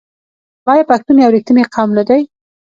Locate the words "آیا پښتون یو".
0.71-1.33